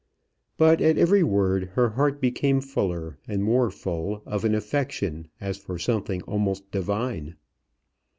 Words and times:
But 0.57 0.81
at 0.81 0.97
every 0.97 1.21
word 1.21 1.69
her 1.75 1.89
heart 1.89 2.19
became 2.19 2.59
fuller 2.59 3.19
and 3.27 3.43
more 3.43 3.69
full 3.69 4.23
of 4.25 4.43
an 4.43 4.55
affection 4.55 5.27
as 5.39 5.57
for 5.59 5.77
something 5.77 6.23
almost 6.23 6.71
divine. 6.71 7.35